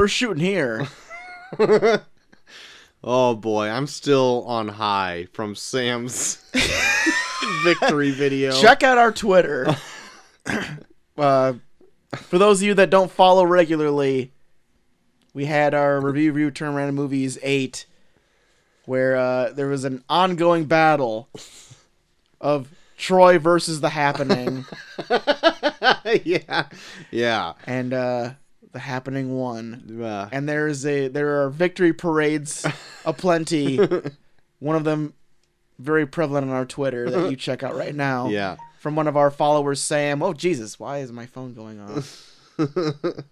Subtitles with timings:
[0.00, 0.88] we're shooting here.
[3.04, 6.42] oh boy, I'm still on high from Sam's
[7.64, 8.58] victory video.
[8.58, 9.76] Check out our Twitter.
[11.18, 11.52] uh,
[12.16, 14.32] for those of you that don't follow regularly,
[15.34, 17.84] we had our review review turn around movies eight,
[18.86, 21.28] where uh, there was an ongoing battle
[22.40, 24.64] of Troy versus the Happening,
[26.24, 26.68] yeah,
[27.10, 27.52] yeah.
[27.66, 28.30] and uh,
[28.72, 29.84] the Happening one.
[30.32, 32.64] And there is a there are victory parades
[33.04, 33.78] aplenty.
[34.60, 35.14] One of them
[35.78, 38.28] very prevalent on our Twitter that you check out right now.
[38.28, 38.56] yeah.
[38.78, 40.22] from one of our followers, Sam.
[40.22, 42.26] Oh Jesus, why is my phone going off?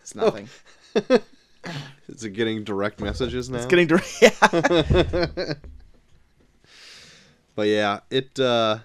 [0.00, 0.48] It's nothing.
[2.08, 3.58] Is it getting direct messages now?
[3.58, 4.20] It's getting direct.
[4.20, 5.54] Yeah.
[7.54, 8.38] But yeah, it.
[8.40, 8.78] uh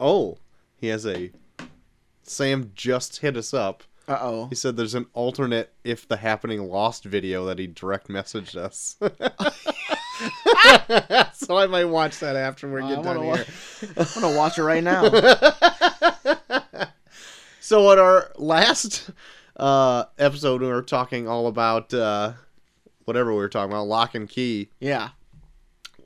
[0.00, 0.38] Oh,
[0.80, 1.30] he has a.
[2.28, 3.82] Sam just hit us up.
[4.06, 4.46] Uh oh.
[4.48, 8.96] He said there's an alternate if the happening lost video that he direct messaged us.
[11.34, 13.46] so I might watch that after we get done wanna here.
[13.96, 15.02] wa- I'm gonna watch it right now.
[17.60, 19.10] So at our last
[19.56, 22.32] uh episode we were talking all about uh
[23.04, 24.70] whatever we were talking about, lock and key.
[24.80, 25.10] Yeah.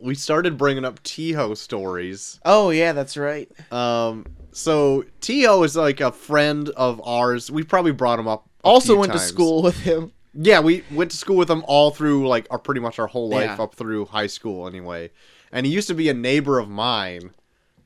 [0.02, 2.40] We started bringing up Tiho stories.
[2.44, 3.48] Oh yeah, that's right.
[3.72, 7.50] Um so Tiho is like a friend of ours.
[7.50, 8.48] We probably brought him up.
[8.64, 10.12] Also went to school with him.
[10.34, 13.28] Yeah, we went to school with him all through like our pretty much our whole
[13.28, 13.62] life Yeah.
[13.64, 15.10] up through high school anyway.
[15.52, 17.30] And he used to be a neighbor of mine,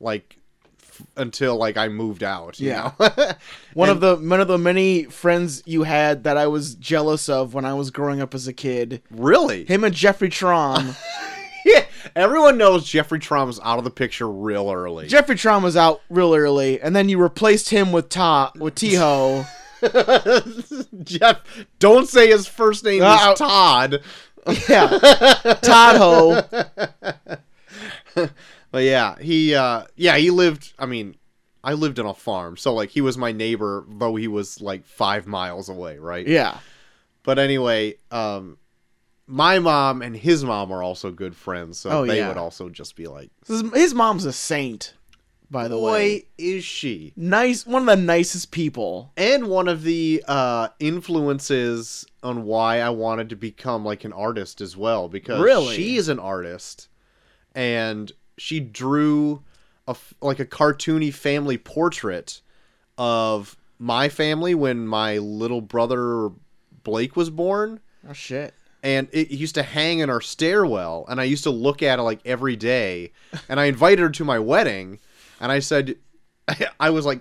[0.00, 0.38] like
[0.80, 2.58] f- until like I moved out.
[2.60, 2.92] You Yeah.
[3.00, 3.06] know?
[3.74, 7.28] One And- of the one of the many friends you had that I was jealous
[7.28, 9.02] of when I was growing up as a kid.
[9.10, 9.64] really.
[9.64, 10.96] Him and Jeffrey Trom.
[11.66, 11.84] Yeah,
[12.16, 15.08] everyone knows Jeffrey Trom was out of the picture real early.
[15.08, 19.46] Jeffrey Trom was out real early, and then you replaced him with Ta with Tiho.
[21.04, 21.40] Jeff,
[21.78, 24.00] don't say his first name Uh, is Todd.
[24.68, 24.86] yeah,
[25.60, 26.42] Todd Ho.
[28.70, 31.16] But yeah, he uh yeah, he lived I mean,
[31.64, 34.84] I lived on a farm, so like he was my neighbor though he was like
[34.86, 36.26] 5 miles away, right?
[36.26, 36.58] Yeah.
[37.22, 38.58] But anyway, um
[39.26, 42.28] my mom and his mom are also good friends, so Oh, they yeah.
[42.28, 44.94] would also just be like, His, his mom's a saint,
[45.50, 46.20] by the way.
[46.20, 49.12] "Boy, is she?" Nice, one of the nicest people.
[49.16, 54.60] and one of the uh, influences on why I wanted to become like an artist
[54.60, 55.74] as well because Really?
[55.76, 56.88] she is an artist
[57.54, 59.42] and she drew
[59.88, 62.40] a like a cartoony family portrait
[62.98, 66.30] of my family when my little brother
[66.82, 68.54] Blake was born Oh shit.
[68.86, 72.02] And it used to hang in our stairwell and i used to look at it
[72.02, 73.12] like every day.
[73.48, 75.00] And i invited her to my wedding
[75.40, 75.96] and i said
[76.80, 77.20] i was like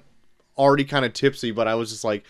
[0.57, 2.23] already kind of tipsy but i was just like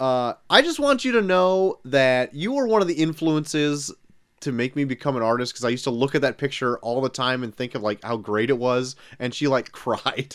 [0.00, 3.92] uh, i just want you to know that you were one of the influences
[4.40, 7.02] to make me become an artist because i used to look at that picture all
[7.02, 10.34] the time and think of like how great it was and she like cried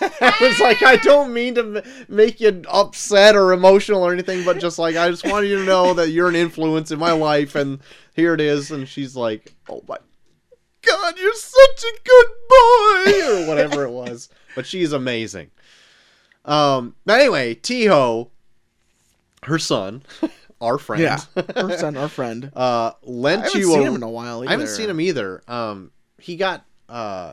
[0.20, 4.58] I was like, I don't mean to make you upset or emotional or anything, but
[4.58, 7.54] just like, I just wanted you to know that you're an influence in my life,
[7.54, 7.80] and
[8.14, 8.70] here it is.
[8.70, 9.96] And she's like, Oh my
[10.82, 14.28] God, you're such a good boy, or whatever it was.
[14.54, 15.50] But she's amazing.
[16.44, 18.28] Um, but anyway, Tiho,
[19.44, 20.02] her son,
[20.60, 21.18] our friend, Yeah.
[21.56, 22.50] Our son, our friend.
[22.54, 24.40] uh, I lent haven't you seen a, him in a while.
[24.40, 24.48] Either.
[24.48, 25.42] I haven't seen him either.
[25.48, 27.32] Um, he got uh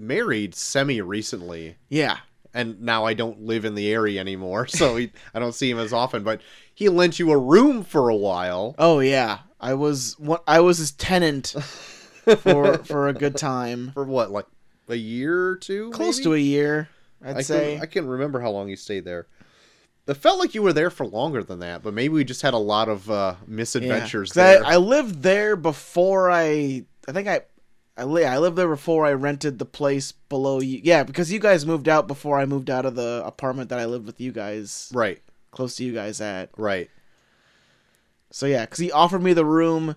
[0.00, 2.18] married semi recently, Yeah.
[2.54, 5.78] and now I don't live in the area anymore, so he, I don't see him
[5.78, 6.22] as often.
[6.24, 6.40] But
[6.74, 8.74] he lent you a room for a while.
[8.78, 9.40] Oh yeah.
[9.60, 11.48] I was what I was his tenant
[12.38, 13.90] for for a good time.
[13.92, 14.46] for what, like
[14.88, 15.90] a year or two?
[15.90, 16.24] Close maybe?
[16.24, 16.88] to a year,
[17.22, 17.74] I'd I say.
[17.74, 19.26] Can, I can't remember how long you stayed there.
[20.06, 22.54] It felt like you were there for longer than that, but maybe we just had
[22.54, 24.64] a lot of uh, misadventures 'Cause there.
[24.64, 26.84] I, I lived there before I.
[27.06, 27.42] I think I.
[28.00, 30.80] I, li- I lived there before I rented the place below you.
[30.82, 33.84] Yeah, because you guys moved out before I moved out of the apartment that I
[33.84, 35.20] lived with you guys, right,
[35.50, 36.50] close to you guys at.
[36.56, 36.88] right.
[38.30, 39.96] So yeah, because he offered me the room.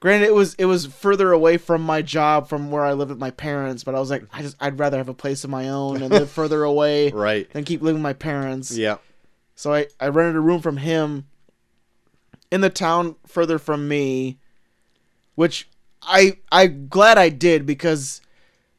[0.00, 3.20] Granted, it was it was further away from my job from where I lived with
[3.20, 5.68] my parents, but I was like, I just I'd rather have a place of my
[5.68, 7.48] own and live further away Right.
[7.52, 8.76] than keep living with my parents.
[8.76, 8.96] Yeah.
[9.54, 11.28] So I, I rented a room from him
[12.50, 14.40] in the town further from me,
[15.36, 15.68] which
[16.02, 18.20] I I'm glad I did because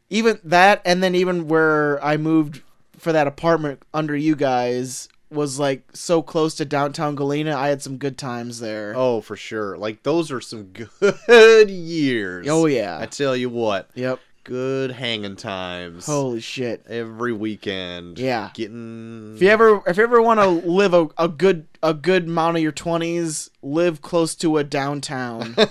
[0.10, 2.62] even that and then even where I moved
[2.98, 7.56] for that apartment under you guys was like so close to downtown Galena.
[7.58, 8.94] I had some good times there.
[8.96, 9.78] Oh, for sure.
[9.78, 10.66] Like those are some
[11.00, 12.48] good years.
[12.48, 13.00] Oh, yeah.
[13.00, 13.90] I tell you what.
[13.96, 14.20] Yep.
[14.44, 16.06] good hanging times.
[16.06, 16.86] Holy shit.
[16.88, 18.20] Every weekend.
[18.20, 18.52] Yeah.
[18.54, 22.26] Getting If you ever if you ever want to live a, a good a good
[22.26, 25.56] amount of your 20s, live close to a downtown.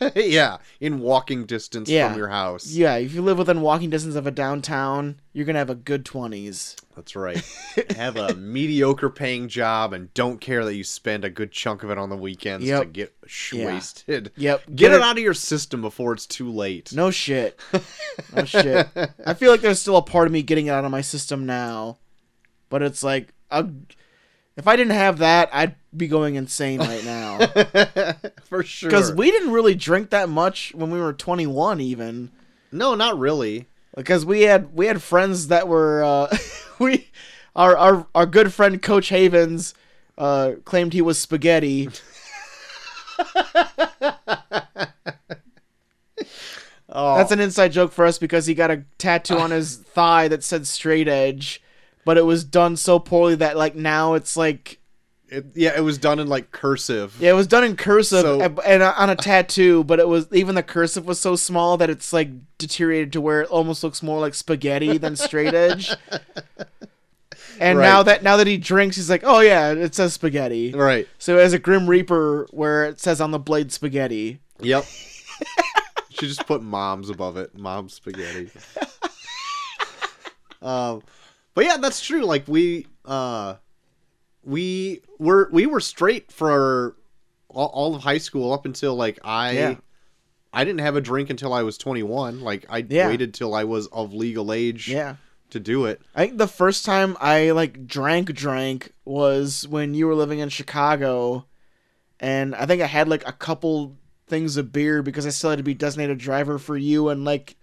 [0.14, 2.08] yeah, in walking distance Yeah.
[2.08, 2.66] from your house.
[2.72, 5.74] yeah, if you live within walking distance of a downtown, you're going to have a
[5.74, 6.76] good 20s.
[6.96, 7.42] That's right.
[7.96, 11.90] Have a mediocre paying job and don't care that you spend a good chunk of
[11.90, 13.66] it on the weekends to get sh- Yeah.
[13.66, 14.30] wasted.
[14.36, 14.62] Yep.
[14.76, 16.92] Get it out of your system before it's too late.
[16.94, 17.58] No shit.
[18.36, 18.88] No shit.
[19.26, 21.46] I feel like there's still a part of me getting it out of my system
[21.46, 21.98] now.
[22.68, 23.66] But it's like a,
[24.56, 27.38] if I didn't have that, I'd be going insane right now.
[28.44, 28.90] For sure.
[28.90, 32.30] Cuz we didn't really drink that much when we were 21 even.
[32.72, 33.66] No, not really.
[33.96, 36.36] because we had we had friends that were uh,
[36.78, 37.08] we
[37.54, 39.74] our, our our good friend Coach Havens
[40.18, 41.88] uh, claimed he was spaghetti.
[46.96, 50.28] Oh, That's an inside joke for us because he got a tattoo on his thigh
[50.28, 51.60] that said straight edge,
[52.04, 54.78] but it was done so poorly that like now it's like
[55.28, 57.16] it, yeah, it was done in like cursive.
[57.18, 60.26] yeah, it was done in cursive So- and, and on a tattoo, but it was
[60.32, 62.28] even the cursive was so small that it's like
[62.58, 65.92] deteriorated to where it almost looks more like spaghetti than straight edge.
[67.60, 67.84] And Right.
[67.84, 71.06] now that now that he drinks, he's like, "Oh yeah, it says spaghetti." Right.
[71.20, 74.40] So as a Grim Reaper, where it says on the blade spaghetti.
[74.58, 74.84] Yep.
[76.10, 77.56] she just put moms above it.
[77.56, 78.50] Mom spaghetti.
[80.62, 81.02] um,
[81.54, 82.24] but yeah, that's true.
[82.24, 83.54] Like we, uh,
[84.42, 86.96] we were we were straight for
[87.48, 89.50] all, all of high school up until like I.
[89.52, 89.74] Yeah.
[90.56, 92.40] I didn't have a drink until I was 21.
[92.40, 93.08] Like I Yeah.
[93.08, 95.16] waited till I was of legal age Yeah.
[95.50, 96.00] to do it.
[96.14, 100.50] I think the first time I like drank drank was when you were living in
[100.50, 101.46] Chicago,
[102.20, 103.96] and I think I had like a couple
[104.28, 107.56] things of beer because I still had to be designated driver for you and like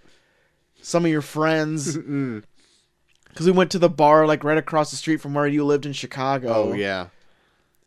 [0.82, 1.98] some of your friends.
[3.32, 5.86] because we went to the bar like right across the street from where you lived
[5.86, 6.54] in Chicago.
[6.54, 7.08] Oh yeah.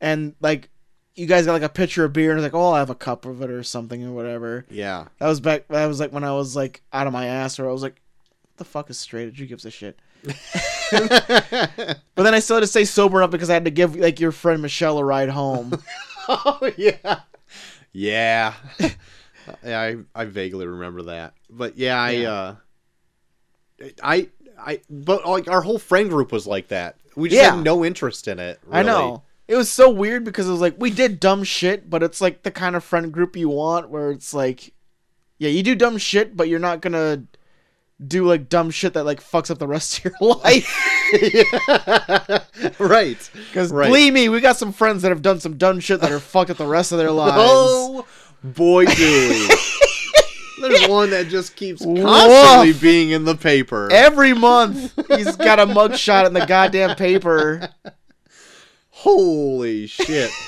[0.01, 0.69] and like
[1.15, 3.25] you guys got like a pitcher of beer and like, oh, I'll have a cup
[3.25, 4.67] of it or something or whatever.
[4.69, 5.07] Yeah.
[5.19, 5.69] That was back.
[5.69, 8.01] That was like when I was like out of my ass, or I was like,
[8.43, 9.33] "What the fuck is straight?
[9.37, 9.99] Who gives a shit?"
[10.91, 14.21] But then I still had to stay sober enough because I had to give like
[14.21, 15.81] your friend Michelle a ride home.
[16.29, 17.21] oh yeah.
[17.93, 18.55] Yeah.
[19.65, 21.35] yeah, I I vaguely remember that.
[21.51, 22.33] But yeah, I Yeah.
[22.33, 22.55] uh
[24.03, 24.29] I
[24.59, 26.97] I but like our whole friend group was like that.
[27.17, 27.55] We just Yeah.
[27.55, 28.59] had no interest in it.
[28.71, 32.03] I know it was so weird because it was like we did dumb shit, but
[32.03, 34.73] it's like the kind of friend group you want where it's like,
[35.39, 37.25] yeah, you do dumb shit, but you're not gonna
[38.05, 40.15] do like dumb shit that like fucks up the rest of your
[40.45, 40.77] life.
[42.81, 43.31] right.
[43.33, 43.87] Because Right.
[43.87, 46.51] believe me, we got some friends that have done some dumb shit that are fucked
[46.51, 47.35] up the rest of their oh, lives.
[47.39, 48.07] Oh
[48.43, 49.49] boy do we.
[50.69, 52.03] There's one that just keeps Woof.
[52.03, 53.89] constantly being in the paper.
[53.93, 57.69] Every month, he's got a mugshot in the goddamn paper.
[58.91, 60.31] Holy shit.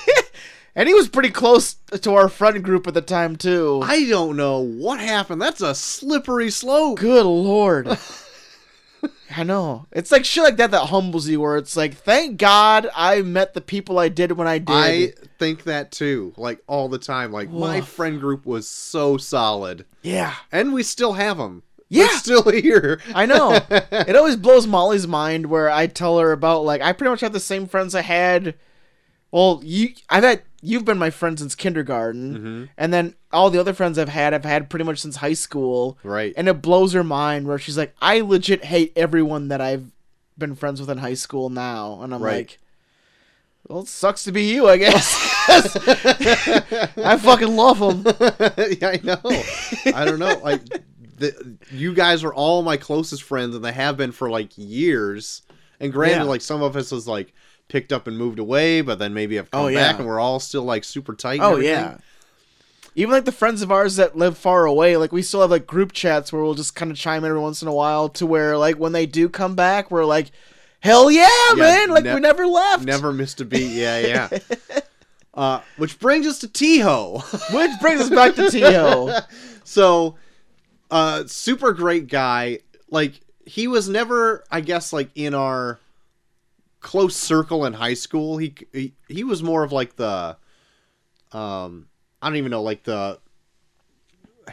[0.77, 3.81] And he was pretty close to our friend group at the time, too.
[3.83, 5.41] I don't know what happened.
[5.41, 6.99] That's a slippery slope.
[6.99, 7.87] Good lord.
[9.35, 9.85] I know.
[9.91, 13.53] It's like shit like that that humbles you, where it's like, thank God I met
[13.53, 14.69] the people I did when I did.
[14.69, 17.31] I think that too, like all the time.
[17.31, 20.35] Like my friend group was so solid, yeah.
[20.51, 21.63] and we still have them.
[21.89, 22.07] Yeah.
[22.07, 23.01] They're still here.
[23.13, 23.59] I know.
[23.69, 27.33] it always blows Molly's mind where I tell her about like I pretty much have
[27.33, 28.55] the same friends I had.
[29.31, 32.63] Well, you I've had you've been my friend since kindergarten, Mm-hmm.
[32.77, 35.97] and then all the other friends I've had I've had pretty much since high school.
[36.03, 36.33] Right.
[36.37, 39.91] And it blows her mind where she's like, I legit hate everyone that I've
[40.37, 42.35] been friends with in high school now, and I'm Right.
[42.49, 42.59] like.
[43.67, 45.13] Well, it sucks to be you, I guess.
[46.07, 48.03] I fucking love them.
[48.79, 49.19] yeah, I know.
[49.93, 50.39] I don't know.
[50.43, 50.61] Like,
[51.17, 55.41] the, you guys are all my closest friends, and they have been for like years.
[55.79, 56.23] And granted, Yeah.
[56.23, 57.33] like some of us has like
[57.67, 59.97] picked up and moved away, but then maybe have come Oh, back, yeah.
[59.97, 61.39] and we're all still like super tight.
[61.41, 61.71] Oh everything.
[61.73, 61.97] yeah.
[62.95, 65.67] Even like the friends of ours that live far away, like we still have like
[65.67, 68.25] group chats where we'll just kind of chime in every once in a while to
[68.25, 70.31] where like when they do come back, we're like,
[70.79, 71.89] hell yeah, man!
[71.89, 72.85] Like ne- we never left.
[72.85, 73.69] Never missed a beat.
[73.71, 73.99] Yeah,
[74.31, 74.39] yeah.
[75.35, 77.21] uh, which brings us to Tiho.
[77.53, 79.23] Which brings us back to Tiho.
[79.63, 80.15] so
[80.89, 82.59] uh super great guy
[82.89, 85.77] like he was never i guess like in our
[86.87, 90.37] close circle in high school he he, he was more of like the
[91.33, 91.85] um
[92.21, 93.19] i don't even know like the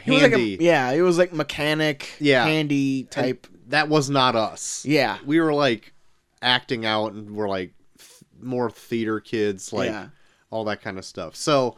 [0.03, 2.43] He was like a, handy yeah, he was like mechanic, Yeah.
[2.45, 3.47] handy type.
[3.69, 5.93] that was not us Yeah, we were like
[6.41, 10.07] acting out and we're like th- more theater kids like yeah,
[10.49, 11.37] all that kind of stuff.
[11.37, 11.77] So,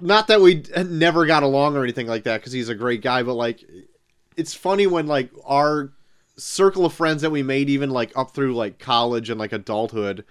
[0.00, 3.22] not that we never got along or anything like that, because he's a great guy,
[3.24, 3.64] but like,
[4.36, 5.92] it's funny when like our
[6.36, 10.24] circle of friends that we made even like up through like college and like adulthood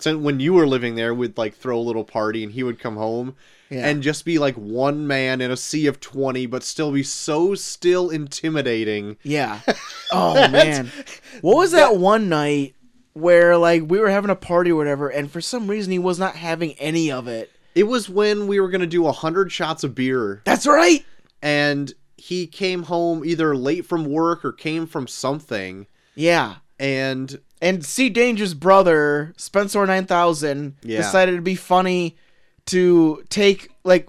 [0.00, 2.78] so when you were living there we'd like throw a little party and he would
[2.78, 3.34] come home
[3.70, 3.88] Yeah.
[3.88, 7.54] and just be like one man in a sea of 20 but still be so
[7.54, 9.60] still intimidating Yeah.
[10.12, 10.90] Oh man.
[11.42, 12.74] What was that one night
[13.14, 16.18] where like we were having a party or whatever, and for some reason he was
[16.18, 17.50] not having any of it?
[17.74, 21.04] it was when we were going to do a 100 shots of beer That's right.
[21.42, 26.56] and he came home either late from work or came from something Yeah.
[26.78, 30.98] and And see Danger's brother, Spencer nine thousand, Yeah.
[30.98, 32.16] decided to be funny
[32.66, 34.08] to take like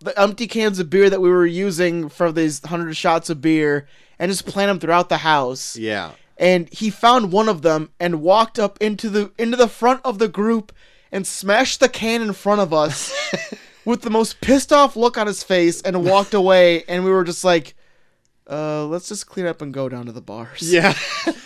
[0.00, 3.86] the empty cans of beer that we were using for these hundred shots of beer
[4.18, 5.76] and just plant them throughout the house.
[5.76, 10.00] yeah and he found one of them and walked up into the into the front
[10.04, 10.70] of the group
[11.12, 13.12] and smashed the can in front of us
[13.86, 17.24] with the most pissed off look on his face and walked away and we were
[17.24, 17.74] just like
[18.50, 20.94] uh let's just clean up and go down to the bars Yeah.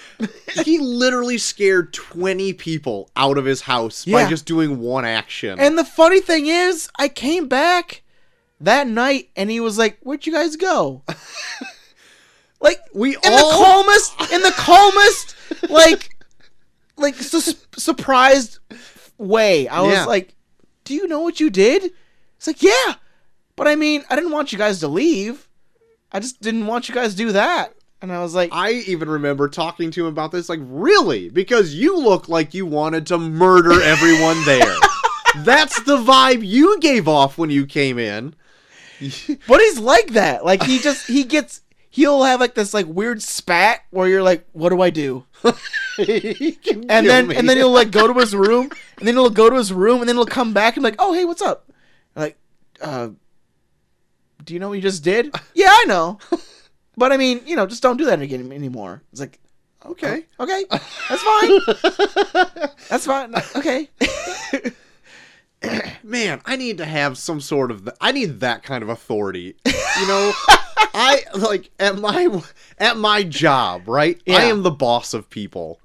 [0.64, 5.58] he literally scared 20 people out of his house by just doing one action.
[5.60, 8.02] and the funny thing is i came back
[8.60, 11.02] that night and he was like where'd you guys go
[12.60, 15.34] like we in all the calmest in the calmest
[15.70, 16.10] like
[16.98, 18.58] like sus- surprised
[19.16, 20.04] way i was Yeah.
[20.04, 20.34] like
[20.84, 21.92] do you know what you did
[22.40, 22.94] it's like yeah
[23.54, 25.46] but i mean i didn't want you guys to leave
[26.10, 29.10] i just didn't want you guys to do that and i was like I even
[29.10, 33.18] remember talking to him about this like really because you look like you wanted to
[33.18, 34.74] murder everyone there.
[35.44, 38.34] That's the vibe you gave off when you came in.
[39.46, 43.22] but he's like that like he just he gets he'll have like this like weird
[43.22, 45.54] spat where you're like what do i do and
[46.86, 47.36] then me.
[47.36, 50.00] and then he'll like go to his room and then he'll go to his room
[50.00, 51.69] and then he'll come back and be like oh hey what's up
[52.80, 53.08] uh
[54.44, 56.18] do you know what you just did yeah i know
[56.96, 59.38] but i mean you know just don't do that again anymore it's like
[59.86, 60.24] okay.
[60.38, 60.64] okay
[61.08, 61.60] that's fine
[62.88, 63.88] that's fine okay
[66.02, 69.56] man, I need to have some sort of I need that kind of authority.
[69.64, 70.32] You know,
[70.94, 72.42] I like at my
[72.78, 74.20] at my job, right?
[74.28, 75.80] I am the boss of people.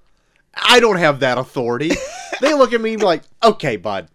[0.55, 1.91] I don't have that authority.
[2.41, 4.07] they look at me like, "Okay, bud.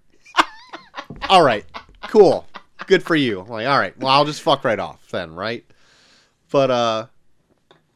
[1.29, 1.65] All right.
[2.09, 2.47] Cool.
[2.91, 3.97] Good for you." I'm like, "All right.
[3.99, 5.65] Well, I'll just fuck right off then, right?"
[6.51, 7.07] But uh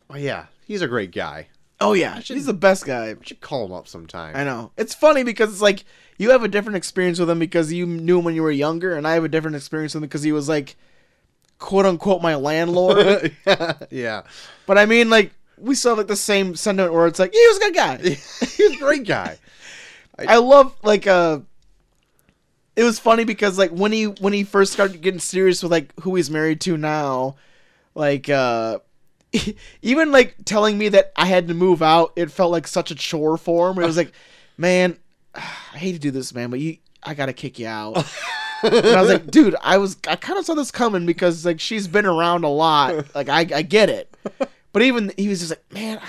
[0.09, 1.49] oh yeah, he's a great guy.
[1.81, 4.37] oh yeah he's the best guy I should call him up sometime.
[4.37, 5.85] i know it's funny because it's like
[6.19, 8.97] you have a different experience with him because you knew him when you were younger
[8.97, 10.77] and i have a different experience with him because he was like
[11.59, 13.73] quote unquote my landlord yeah.
[13.91, 14.23] yeah.
[14.67, 17.47] But I mean, like, we still have like the same sentiment where it's like, he
[17.49, 17.97] was a good guy.
[17.99, 19.39] he's a great guy.
[20.19, 21.41] I love like uh
[22.77, 25.93] it was funny because like when he when he first started getting serious with like
[26.01, 27.37] who he's married to now,
[27.95, 28.79] like uh
[29.83, 32.95] even like telling me that I had to move out, it felt like such a
[32.95, 33.79] chore for him.
[33.79, 34.13] It was like,
[34.57, 34.99] man,
[35.35, 37.97] I hate to do this, man, but you I gotta kick you out.
[38.63, 41.61] and I was like, dude, I was I kind of saw this coming because like
[41.61, 43.15] she's been around a lot.
[43.15, 44.17] Like I I get it,
[44.73, 46.01] but even he was just like, man,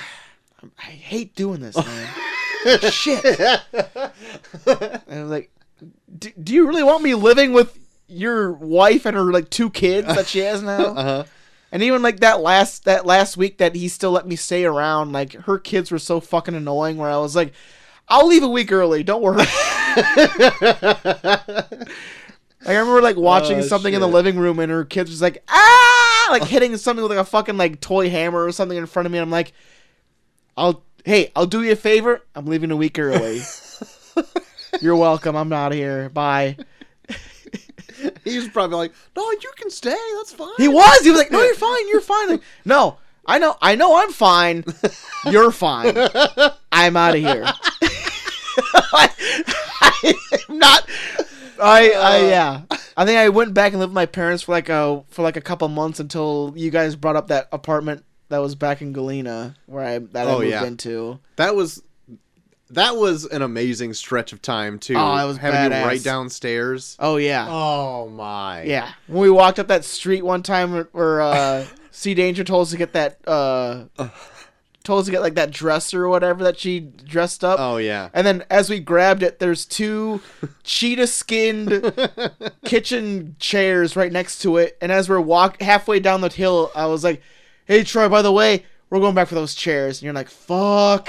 [0.80, 2.10] I hate doing this, man.
[2.92, 3.24] Shit.
[3.40, 4.12] And
[4.66, 5.52] I was like,
[6.18, 10.08] do, do you really want me living with your wife and her like two kids
[10.08, 10.86] that she has now?
[10.96, 11.24] Uh-huh.
[11.72, 15.12] And even like that last that last week that he still let me stay around,
[15.12, 16.96] like her kids were so fucking annoying.
[16.96, 17.54] Where I was like,
[18.08, 19.04] I'll leave a week early.
[19.04, 19.44] Don't worry.
[22.62, 25.22] Like, I remember like watching Oh, something in the living room and her kids was
[25.22, 28.88] like ah like hitting something with like a fucking like toy hammer or something in
[28.88, 29.20] front of me.
[29.20, 29.54] And I'm like,
[30.58, 32.22] I'll hey I'll do you a favor.
[32.34, 33.42] I'm leaving a week early.
[34.82, 35.36] You're welcome.
[35.36, 36.10] I'm out of here.
[36.10, 36.58] Bye.
[38.26, 39.96] He was probably like, "No, you can stay.
[40.18, 41.00] That's fine." He was.
[41.02, 41.88] He was like, "No, you're fine.
[41.88, 43.56] You're fine." Like, no, I know.
[43.62, 43.96] I know.
[43.96, 44.66] I'm fine.
[45.26, 45.96] You're fine.
[46.74, 47.46] I'm out of here.
[48.84, 50.14] I,
[50.50, 50.90] am not.
[51.62, 51.92] I.
[51.92, 52.18] I.
[52.26, 52.28] Uh.
[52.28, 52.62] Yeah.
[52.98, 55.38] I think I went back and lived with my parents for like a for like
[55.38, 59.56] a couple months until you guys brought up that apartment that was back in Galena
[59.68, 60.66] where I that I Oh, moved yeah.
[60.66, 61.20] into.
[61.38, 61.82] That was
[62.72, 64.96] that was an amazing stretch of time too.
[64.98, 65.82] Oh, it was having badass.
[65.82, 66.96] you right downstairs.
[67.00, 67.48] Oh yeah.
[67.50, 68.64] Oh my.
[68.64, 72.64] Yeah, when we walked up that street one time where, where uh, Sea Danger told
[72.64, 73.86] us to get that, uh,
[74.84, 77.60] told us to get like that dresser or whatever that she dressed up.
[77.60, 78.10] Oh yeah.
[78.14, 80.22] And then as we grabbed it, there's two
[80.64, 81.94] cheetah skinned
[82.66, 84.78] kitchen chairs right next to it.
[84.82, 87.22] And as we're walk halfway down the hill, I was like,
[87.66, 91.08] "Hey Troy, by the way, we're going back for those chairs." And you're like, "Fuck."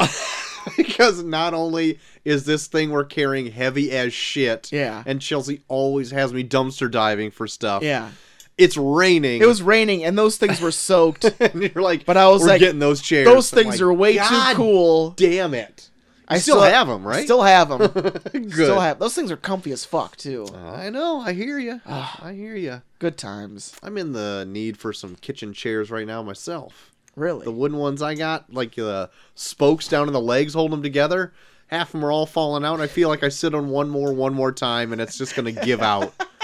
[0.76, 5.02] because not only is this thing we're carrying heavy as shit, Yeah.
[5.06, 7.82] and Chelsea always has me dumpster diving for stuff.
[7.82, 8.10] yeah.
[8.58, 9.42] it's raining.
[9.42, 11.24] It was raining and those things were soaked.
[11.40, 13.26] and you're like, But I was we're like, getting those chairs.
[13.26, 15.10] those things like, are way God too cool.
[15.10, 15.90] Damn it!
[16.28, 17.24] I still have them, right?
[17.24, 17.78] Still have them.
[18.32, 18.50] Good.
[18.52, 20.48] Still have those things are comfy as fuck too.
[20.56, 21.20] I know.
[21.20, 21.80] I hear you.
[21.86, 22.82] I hear you.
[22.98, 23.76] Good times.
[23.82, 26.90] I'm in the need for some kitchen chairs right now myself.
[27.16, 27.44] Really.
[27.44, 31.32] The wooden ones I got, like the spokes down in the legs, hold them together.
[31.68, 32.74] Half of them are all falling out.
[32.74, 35.34] And I feel like I sit on one more, one more time, and it's just
[35.34, 36.14] gonna give out.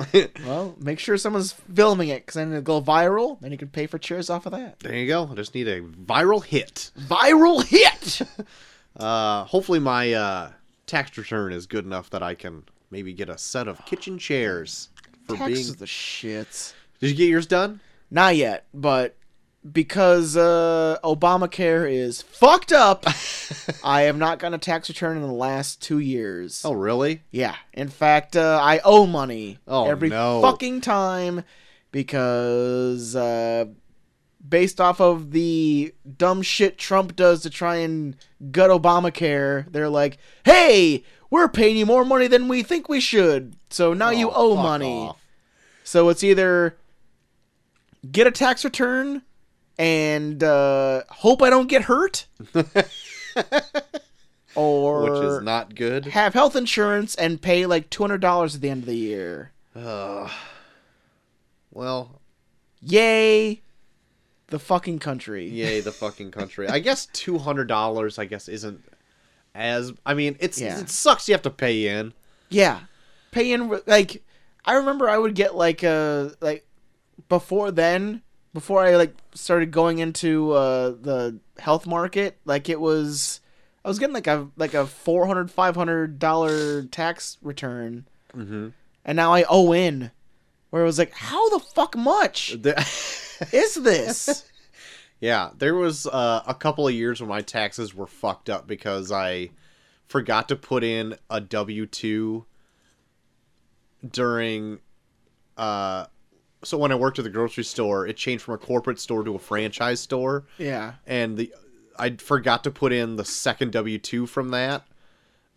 [0.46, 3.40] well, make sure someone's filming it because then it'll go viral.
[3.40, 4.80] Then you can pay for chairs off of that.
[4.80, 5.28] there you go.
[5.30, 6.90] I just need a viral hit.
[6.98, 8.22] Viral hit.
[8.94, 10.50] Uh, hopefully my uh,
[10.86, 14.90] tax return is good enough that I can maybe get a set of kitchen chairs
[15.26, 15.78] for Taxes being.
[15.78, 16.74] the shits.
[17.00, 17.80] Did you get yours done?
[18.10, 19.16] Not yet, but
[19.70, 23.04] because uh, Obamacare is fucked up,
[23.84, 26.62] I have not gotten a tax return in the last two years.
[26.64, 27.22] Oh, really?
[27.30, 27.54] Yeah.
[27.72, 30.42] In fact, uh, I owe money Oh, every no.
[30.42, 31.44] fucking time
[31.92, 33.66] because uh,
[34.46, 38.16] based off of the dumb shit Trump does to try and
[38.50, 43.54] gut Obamacare, they're like, "Hey, we're paying you more money than we think we should,
[43.70, 45.18] so now you Oh, owe money." off.
[45.84, 46.76] So it's either
[48.10, 49.22] get a tax return
[49.78, 52.26] and uh, hope I don't get hurt,
[54.54, 56.06] or Which is not good.
[56.06, 59.52] have health insurance and pay like two hundred dollars at the end of the year.
[59.74, 60.30] Ugh.
[61.70, 62.20] well,
[62.82, 63.62] Yay,
[64.48, 65.48] the fucking country.
[65.48, 66.68] yay the fucking country.
[66.68, 68.18] I guess two hundred dollars.
[68.18, 68.82] I guess isn't
[69.54, 69.92] as.
[70.04, 70.78] I mean, it's Yeah.
[70.80, 71.28] it sucks.
[71.28, 72.12] You have to pay in.
[72.50, 72.80] Yeah,
[73.30, 74.22] pay in like
[74.64, 76.66] I remember I would get like uh like
[77.30, 78.20] before then
[78.54, 83.40] before I like started going into uh the health market like it was
[83.84, 88.06] I was getting like a like a 400 500 dollar tax return
[88.36, 88.68] Mm-hmm.
[89.04, 90.10] and now I owe in
[90.70, 92.52] where it was like how the fuck much
[93.52, 94.44] is this
[95.20, 99.12] yeah, there was uh, a couple of years when my taxes were fucked up because
[99.12, 99.50] I
[100.08, 102.44] forgot to put in a W two
[104.08, 104.80] during.
[105.56, 106.06] Uh,
[106.64, 109.34] so when I worked at the grocery store, it changed from a corporate store to
[109.34, 110.44] a franchise store.
[110.58, 111.52] yeah and the
[111.98, 114.84] I forgot to put in the second W two from that,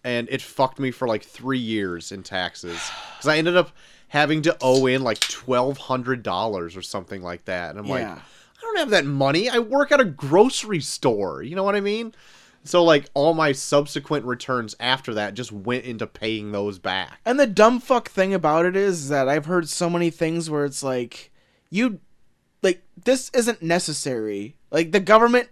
[0.04, 2.80] and it fucked me for like three years in taxes
[3.15, 3.72] because I ended up
[4.10, 8.02] having to owe in like twelve hundred dollars or something like that, and I'm like,
[8.58, 9.50] I don't have that money.
[9.50, 11.41] I work at a grocery store.
[11.41, 12.13] You know what I mean?
[12.65, 17.19] So like all my subsequent returns after that just went into paying those back.
[17.23, 20.65] And the dumb fuck thing about it is that I've heard so many things where
[20.65, 21.32] it's like,
[21.69, 21.99] you,
[22.63, 24.56] like, this isn't necessary.
[24.71, 25.49] Like, the government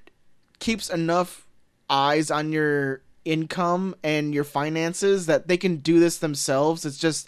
[0.59, 1.45] keeps enough
[1.89, 6.83] eyes on your income and your finances that they can do this themselves.
[6.83, 7.27] It's just,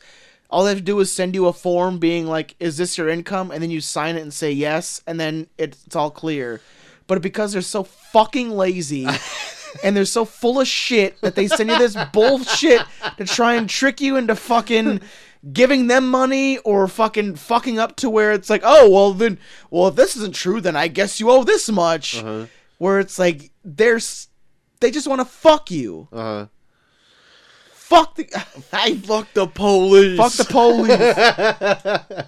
[0.50, 3.10] all they have to do is send you a form being like, is this your
[3.10, 3.52] income?
[3.52, 6.62] And then you sign it and say yes, and then it's, all clear.
[7.08, 9.08] But because they're so fucking lazy.
[9.84, 12.82] and they're so full of shit that they send you this bullshit
[13.18, 15.02] to try and trick you into fucking
[15.54, 19.38] giving them money or fucking fucking up to where it's like, oh well then
[19.70, 22.18] well if this isn't true then I guess you owe this much.
[22.18, 22.46] Uh-huh.
[22.78, 24.00] Where it's like they're
[24.80, 26.08] they just want to fuck you.
[26.12, 26.48] Uh,
[27.86, 28.28] Fuck the
[28.74, 30.18] I fuck the police.
[30.18, 30.98] fuck the police.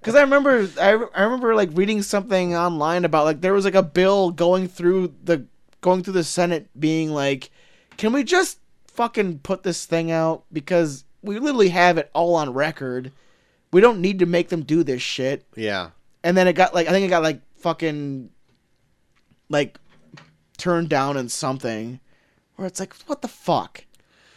[0.00, 3.74] Because I remember, I, I remember like reading something online about like there was like
[3.74, 5.46] a bill going through the
[5.86, 7.52] going through the Senate being like,
[7.96, 12.52] can we just fucking put this thing out because we literally have it all on
[12.52, 13.12] record.
[13.72, 15.46] We don't need to make them do this shit.
[15.54, 15.90] yeah.
[16.24, 18.30] And then it got like I think it got like fucking
[19.48, 19.78] like
[20.58, 22.00] turned down in something
[22.56, 23.84] where it's like what the fuck?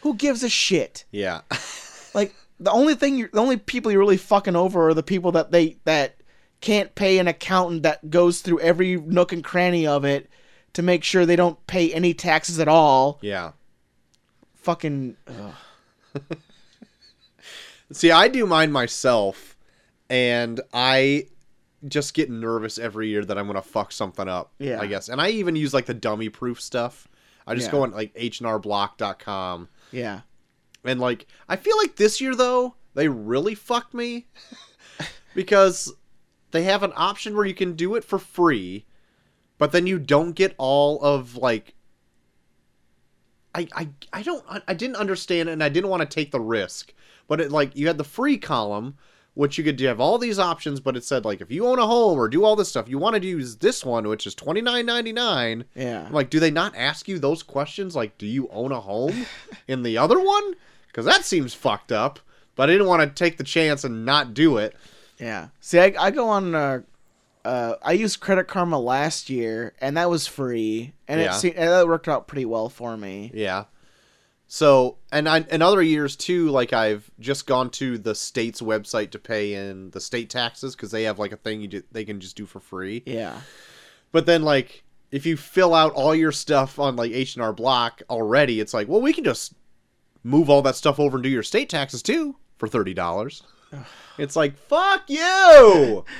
[0.02, 1.04] Who gives a shit?
[1.10, 1.40] Yeah.
[2.14, 5.32] like the only thing you're, the only people you're really fucking over are the people
[5.32, 6.20] that they that
[6.60, 10.30] can't pay an accountant that goes through every nook and cranny of it
[10.74, 13.18] to make sure they don't pay any taxes at all.
[13.22, 13.52] yeah.
[14.54, 15.16] Fucking.
[17.92, 19.56] See, I do mine myself,
[20.08, 21.26] and I
[21.88, 24.52] just get nervous every year that I'm gonna fuck something up.
[24.58, 24.80] Yeah.
[24.80, 27.08] I guess, and I even use like the dummy proof stuff.
[27.46, 27.72] I just Yeah.
[27.72, 30.20] go on like hnrblock.com, yeah.
[30.84, 34.26] and like I feel like this year though they really fucked me
[35.34, 35.92] because
[36.52, 38.84] they have an option where you can do it for free,
[39.60, 41.74] but then you don't get all of like.
[43.54, 46.40] I, I, I don't I- I didn't understand and I didn't want to take the
[46.40, 46.92] risk.
[47.28, 48.96] But it like you had the free column,
[49.34, 51.78] which you could you have all these options, but it said like if you own
[51.78, 54.34] a home or do all this stuff, you want to use this one, which is
[54.34, 55.64] twenty nine ninety nine.
[55.74, 56.04] Yeah.
[56.06, 57.94] I'm like, do they not ask you those questions?
[57.96, 59.26] Like, do you own a home
[59.68, 60.54] in the other one?
[60.86, 62.18] Because that seems fucked up.
[62.56, 64.74] but I didn't want to take the chance and not do it.
[65.18, 65.48] Yeah.
[65.60, 66.54] See, I, I go on.
[66.54, 66.80] Uh,
[67.44, 71.34] uh, I used Credit Karma last year, and that was free, and Yeah.
[71.34, 73.30] it se- and that worked out pretty well for me.
[73.34, 73.64] Yeah.
[74.52, 79.10] So, and I, in other years too, like I've just gone to the state's website
[79.12, 82.04] to pay in the state taxes because they have like a thing you do, they
[82.04, 83.02] can just do for free.
[83.06, 83.40] Yeah.
[84.10, 87.52] But then like if you fill out all your stuff on like H and R
[87.52, 89.54] Block already, it's like, well, we can just
[90.24, 93.44] move all that stuff over and do your state taxes too for thirty dollars.
[94.18, 96.04] it's like fuck you.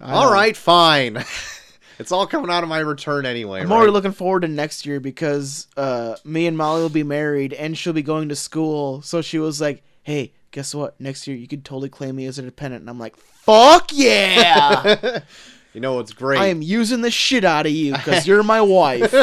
[0.00, 1.24] All right, fine.
[1.98, 3.60] it's all coming out of my return anyway.
[3.60, 3.76] I'm right?
[3.76, 7.76] already looking forward to next year because uh, me and Molly will be married, and
[7.76, 9.02] she'll be going to school.
[9.02, 11.00] So she was like, "Hey, guess what?
[11.00, 15.20] Next year you could totally claim me as a dependent." And I'm like, "Fuck yeah!
[15.72, 16.40] you know what's great?
[16.40, 19.14] I am using the shit out of you because you're my wife."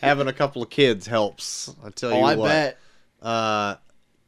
[0.00, 1.74] Having a couple of kids helps.
[1.84, 2.46] I tell you oh, I what.
[2.46, 2.78] bet.
[3.22, 3.76] Uh,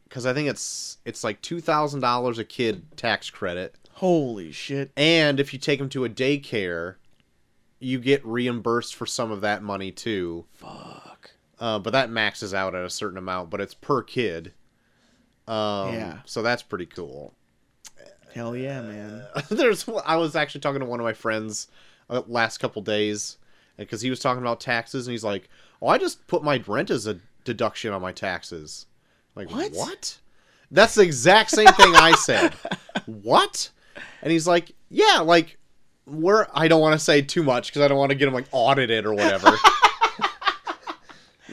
[0.09, 4.91] because I think it's it's like two thousand dollars a kid tax credit, Holy shit!
[4.97, 6.97] and if you take them to a daycare,
[7.79, 10.45] you get reimbursed for some of that money too.
[10.53, 11.31] Fuck.
[11.59, 14.53] Uh, but that maxes out at a certain amount, but it's per kid.
[15.49, 16.19] Um, Yeah.
[16.27, 17.33] So that's pretty cool.
[18.35, 19.25] Hell yeah, man.
[19.49, 21.69] There's I was actually talking to one of my friends
[22.11, 23.39] uh, last couple days
[23.79, 25.49] because he was talking about taxes and he's like,
[25.81, 28.85] "Oh, I just put my rent as a deduction on my taxes."
[29.35, 29.73] Like What?
[29.73, 30.19] what?
[30.71, 32.53] That's the exact same thing I said.
[33.07, 33.71] what?
[34.23, 35.57] And he's like, "Yeah, like
[36.07, 38.35] we're I don't want to say too much because I don't want to get him
[38.35, 39.51] like audited or whatever."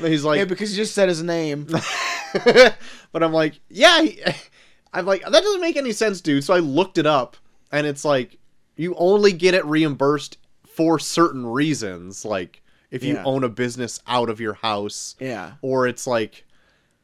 [0.01, 1.67] But he's like, yeah, because you just said his name.
[2.43, 4.23] but I'm like, yeah, he-
[4.93, 6.43] I'm like, that doesn't make any sense, dude.
[6.43, 7.37] So I looked it up,
[7.71, 8.37] and it's like,
[8.75, 13.23] you only get it reimbursed for certain reasons, like if you Yeah.
[13.23, 16.43] own a business out of your house, Yeah, or it's like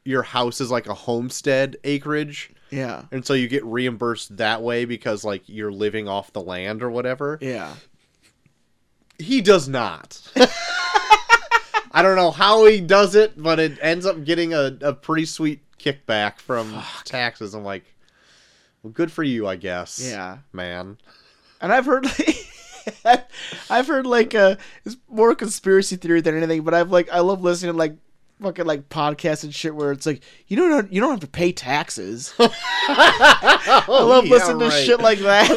[0.04, 4.84] your house is like a homestead acreage, yeah, and so you get reimbursed that way
[4.84, 7.38] because like you're living off the land or whatever.
[7.40, 7.74] yeah.
[9.18, 10.18] He does not.
[11.92, 15.26] I don't know how he does it, but it ends up getting a, a pretty
[15.26, 17.54] sweet kickback from taxes.
[17.54, 17.84] I'm like,
[18.82, 20.00] well, good for you, I guess.
[20.02, 20.38] Yeah.
[20.52, 20.96] man.
[21.60, 22.06] And I've heard,
[23.04, 23.28] like,
[23.70, 24.56] I've heard like uh,
[24.86, 26.62] it's more conspiracy theory than anything.
[26.62, 27.96] But I've like, I love listening to like
[28.40, 31.52] fucking like podcasts and shit where it's like you don't you don't have to pay
[31.52, 32.34] taxes.
[32.38, 35.48] I love listening to shit like that.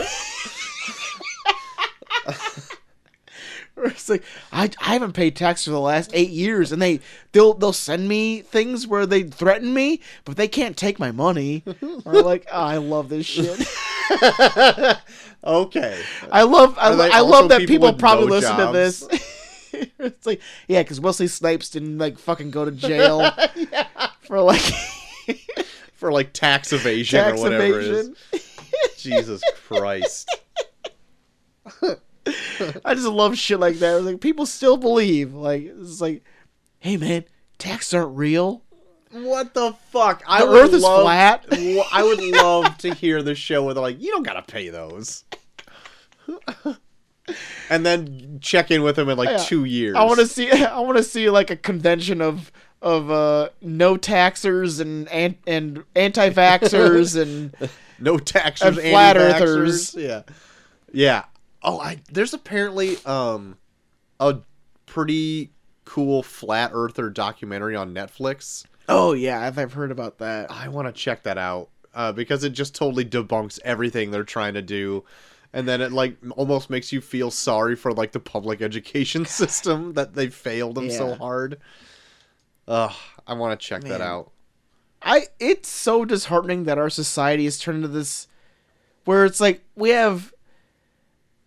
[3.86, 7.00] It's like I, I haven't paid tax for the last eight years, and they
[7.32, 11.64] they'll they'll send me things where they threaten me, but they can't take my money.
[12.06, 13.68] Or like, oh, I love this shit.
[15.44, 16.02] okay.
[16.32, 19.08] I love I, I love that people people probably no listen to this.
[20.00, 23.30] it's like yeah, because Wesley Snipes didn't like fucking go to jail
[24.22, 24.62] for like
[25.94, 28.16] For like tax evasion tax or whatever evasion.
[28.34, 28.94] it is.
[28.98, 30.28] Jesus Christ.
[31.82, 34.04] I just love shit like that.
[34.04, 36.24] Like people still believe like it's like,
[36.80, 37.24] hey man,
[37.58, 38.64] taxes aren't real.
[39.12, 40.24] What the fuck?
[40.28, 41.46] I The would Earth is love, flat.
[41.52, 45.24] I would love to hear the show where they're like, you don't gotta pay those.
[47.70, 49.38] And then check in with them in like Yeah.
[49.38, 49.96] two years.
[49.96, 50.52] I want to see.
[50.52, 55.84] I want to see like a convention of of uh, no taxers and and, and
[55.96, 57.56] anti vaxxers and
[58.00, 59.96] no taxers, and flat earthers.
[59.96, 60.24] Yeah,
[60.92, 61.26] yeah.
[61.62, 63.58] Oh, I there's apparently um
[64.20, 64.38] a
[64.86, 65.52] pretty
[65.86, 68.66] cool flat earther documentary on Netflix.
[68.90, 70.52] oh yeah, I've, I've heard about that.
[70.52, 74.54] I want to check that out uh, because it just totally debunks everything they're trying
[74.56, 75.04] to do,
[75.54, 79.94] and then it like almost makes you feel sorry for like the public education system
[79.94, 81.60] that they failed them so hard.
[82.68, 82.94] Ugh,
[83.28, 84.32] I want to check that out.
[85.02, 88.28] I it's so disheartening that our society has turned into this
[89.06, 90.34] where it's like we have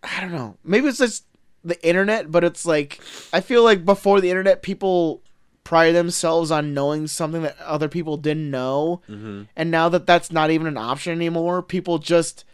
[0.03, 0.57] I don't know.
[0.63, 1.25] Maybe it's just
[1.63, 3.01] the internet, but it's like
[3.33, 5.21] I feel like before the internet people
[5.63, 9.01] pride themselves on knowing something that other people didn't know.
[9.09, 9.43] Mm-hmm.
[9.55, 12.45] And now that that's not even an option anymore, people just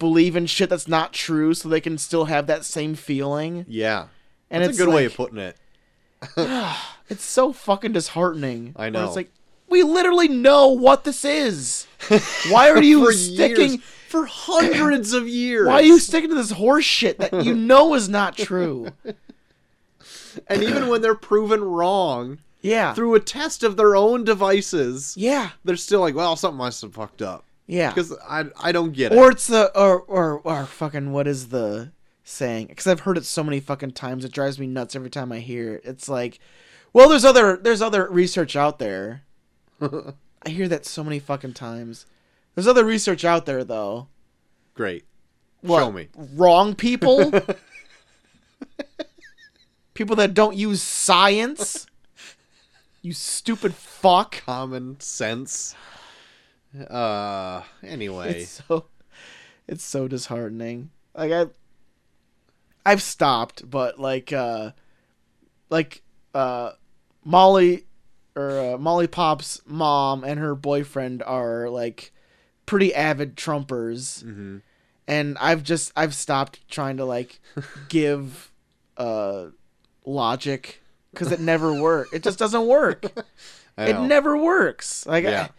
[0.00, 3.64] believe in shit that's not true so they can still have that same feeling.
[3.68, 4.08] Yeah,
[4.50, 5.56] And that's it's a good way of putting it.
[7.08, 8.72] It's so fucking disheartening.
[8.76, 9.04] I know.
[9.04, 9.32] It's like
[9.68, 11.86] we literally know what this is.
[12.50, 13.70] Why are you For sticking?
[13.72, 15.66] years, for hundreds of years.
[15.66, 18.90] Why are you sticking to this horse shit that you know is not true?
[20.46, 22.94] And even when they're proven wrong Yeah.
[22.94, 25.50] through a test of their own devices, Yeah.
[25.64, 27.90] they're still like, "Well, something must have fucked up." Yeah.
[27.90, 29.18] Because I I don't get it.
[29.18, 31.92] Or it's the or or or fucking what is the
[32.24, 32.66] saying?
[32.66, 35.38] Because I've heard it so many fucking times, it drives me nuts every time I
[35.38, 35.82] hear it.
[35.84, 36.40] It's like,
[36.92, 39.22] well, there's other there's other research out there.
[39.80, 42.06] I hear that so many fucking times.
[42.54, 44.08] There's other research out there though.
[44.74, 45.04] Great.
[45.60, 46.08] What, Show me.
[46.16, 47.30] Wrong people?
[49.94, 51.86] people that don't use science?
[53.02, 54.44] You stupid fuck.
[54.44, 55.74] Common sense.
[56.88, 57.62] Uh.
[57.82, 58.42] Anyway.
[58.42, 58.86] It's so
[59.66, 60.90] it's so disheartening.
[61.14, 61.46] Like I
[62.84, 64.72] I've stopped, but like uh
[65.68, 66.02] like
[66.34, 66.72] uh
[67.24, 67.84] Molly
[68.36, 72.12] or uh, Molly Pop's mom and her boyfriend are like
[72.66, 74.58] pretty avid Trumpers hmm
[75.08, 77.40] and I've just I've stopped trying to like
[77.88, 78.52] give
[78.96, 79.46] uh
[80.06, 80.80] logic
[81.16, 82.08] cuz it never work.
[82.12, 83.06] It just doesn't work.
[83.78, 85.06] It never works.
[85.06, 85.44] Like Yeah.
[85.44, 85.50] I,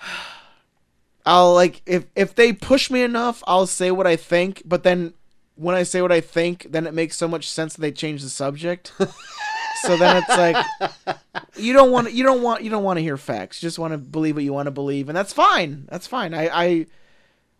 [1.26, 5.12] I'll like if if they push me enough, I'll say what I think, but then
[5.54, 8.22] when I say what I think, then it makes so much sense that they change
[8.22, 8.92] the subject.
[9.82, 10.64] so then it's like
[11.56, 13.62] you don't want you don't want you don't want to hear facts.
[13.62, 15.86] You just want to believe what you want to believe, and that's fine.
[15.90, 16.32] That's fine.
[16.32, 16.86] I I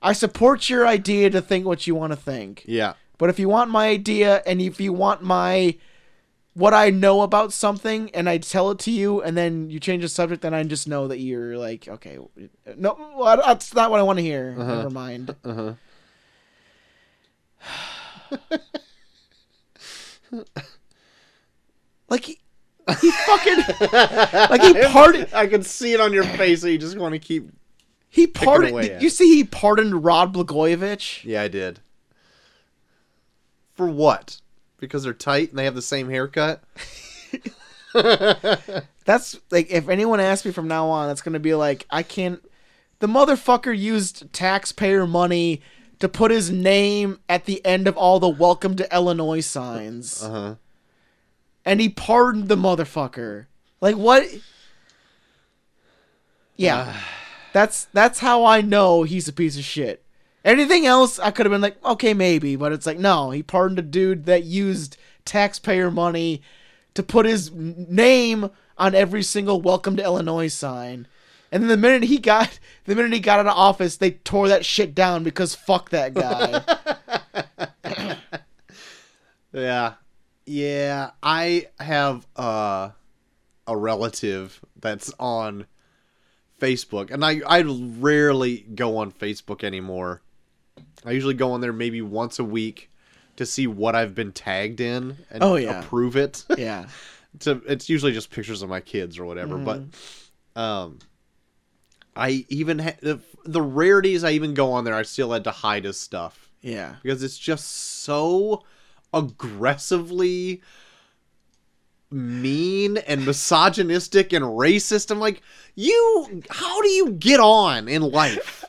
[0.02, 2.64] I support your idea to think what you want to think.
[2.66, 2.94] Yeah.
[3.18, 5.76] But if you want my idea and if you want my
[6.54, 10.02] what I know about something and I tell it to you and then you change
[10.02, 12.18] the subject, then I just know that you're like, okay,
[12.76, 14.56] no, that's not what I want to hear.
[14.58, 14.74] Uh-huh.
[14.76, 15.34] Never mind.
[15.44, 15.74] Uh huh.
[22.08, 22.38] Like he,
[23.00, 23.56] he fucking
[24.50, 26.62] like he pardoned I can see it on your face.
[26.62, 27.48] that you just want to keep.
[28.08, 29.00] he pardoned.
[29.02, 31.24] You see, he pardoned Rod Blagojevich.
[31.24, 31.80] Yeah, I did.
[33.74, 34.40] For what?
[34.80, 36.62] Because they're tight and they have the same haircut.
[39.04, 42.42] That's like if anyone asks me from now on, that's gonna be like I can't.
[43.00, 45.60] The motherfucker used taxpayer money
[45.98, 50.30] to put his name at the end of all the "Welcome to Illinois" signs, Uh
[50.30, 50.54] huh.
[51.64, 53.46] and he pardoned the motherfucker.
[53.80, 54.24] Like what?
[56.56, 56.94] Yeah,
[57.52, 60.04] that's that's how I know he's a piece of shit.
[60.44, 63.78] Anything else, I could have been like, okay, maybe, but it's like, no, he pardoned
[63.78, 66.40] a dude that used taxpayer money
[66.94, 71.06] to put his name on every single "Welcome to Illinois" sign.
[71.52, 74.48] And then the minute he got, the minute he got out of office, they tore
[74.48, 76.64] that shit down because fuck that guy.
[79.52, 79.94] Yeah.
[80.46, 81.10] Yeah.
[81.22, 82.90] I have uh,
[83.66, 85.66] a relative that's on
[86.60, 90.22] Facebook, and I I rarely go on Facebook anymore.
[91.04, 92.90] I usually go on there maybe once a week
[93.36, 95.80] to see what I've been tagged in and Oh, yeah.
[95.80, 96.44] approve it.
[96.58, 96.86] yeah,
[97.40, 99.80] to it's usually just pictures of my kids or whatever but
[100.56, 100.98] um
[102.16, 105.52] i even ha- the, the rarities i even go on there i still had to
[105.52, 106.96] hide his stuff yeah.
[107.04, 108.64] because it's just so
[109.14, 110.60] aggressively
[112.10, 115.40] mean and misogynistic and racist i'm like
[115.76, 118.64] you how do you get on in life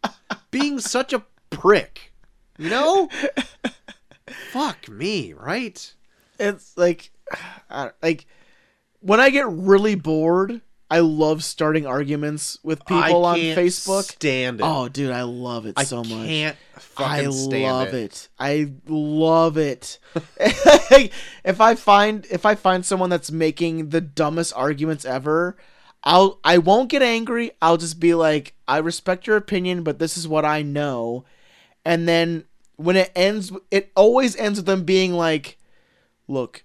[0.50, 2.12] being such a prick
[2.58, 3.08] you know
[4.50, 5.94] fuck me right
[6.38, 7.10] it's like
[7.70, 8.26] I, like
[9.00, 10.60] when I get really bored,
[10.90, 14.02] I love starting arguments with people I on Facebook.
[14.04, 16.26] stand it Oh, dude, I love it I so much.
[16.28, 17.94] can't fucking I love it.
[17.94, 18.28] it.
[18.38, 19.98] I love it.
[20.40, 25.56] if I find if I find someone that's making the dumbest arguments ever,
[26.04, 27.52] I'll I won't get angry.
[27.60, 31.24] I'll just be like, I respect your opinion, but this is what I know.
[31.84, 32.44] And then
[32.76, 35.58] when it ends, it always ends with them being like,
[36.28, 36.64] "Look,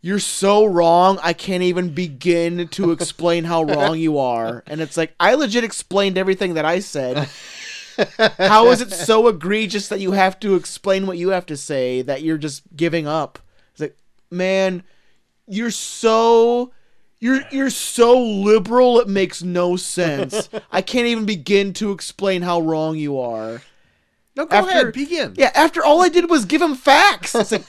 [0.00, 1.18] you're so wrong.
[1.22, 5.64] I can't even begin to explain how wrong you are." And it's like, I legit
[5.64, 7.28] explained everything that I said.
[8.38, 12.02] How is it so egregious that you have to explain what you have to say
[12.02, 13.38] that you're just giving up?
[13.72, 13.96] It's like,
[14.30, 14.82] man,
[15.46, 16.72] you're so
[17.20, 20.48] you're you're so liberal it makes no sense.
[20.72, 23.62] I can't even begin to explain how wrong you are.
[24.36, 25.34] No, go After- ahead, begin.
[25.36, 27.34] Yeah, after all I did was give him facts.
[27.34, 27.64] It's like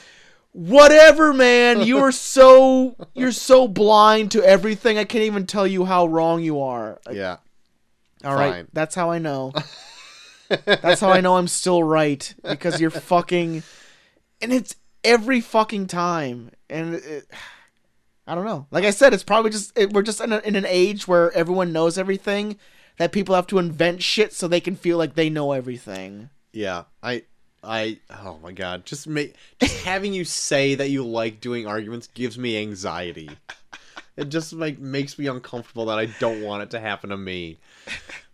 [0.53, 1.81] whatever, man.
[1.81, 4.97] You are so you're so blind to everything.
[4.97, 6.99] I can't even tell you how wrong you are.
[7.11, 7.37] Yeah.
[8.23, 8.67] all right, fine.
[8.71, 9.51] that's how I know.
[10.65, 13.63] that's how I know I'm still right because you're fucking,
[14.41, 16.51] and it's every fucking time.
[16.69, 17.27] And it,
[18.25, 18.67] I don't know.
[18.71, 21.31] Like I said, it's probably just it, we're just in, a, in an age where
[21.33, 22.57] everyone knows everything.
[22.97, 26.29] That people have to invent shit so they can feel like they know everything.
[26.53, 26.83] Yeah.
[27.01, 27.23] I
[27.63, 28.85] I oh my god.
[28.85, 33.29] Just make just having you say that you like doing arguments gives me anxiety.
[34.15, 37.57] It just like makes me uncomfortable that I don't want it to happen to me.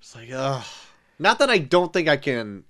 [0.02, 0.66] It's like, ugh.
[1.20, 2.64] Not that I don't think I can